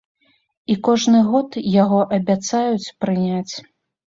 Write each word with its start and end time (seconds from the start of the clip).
І 0.73 0.77
кожны 0.87 1.19
год 1.27 1.57
яго 1.83 1.99
абяцаюць 2.19 2.93
прыняць. 3.05 3.53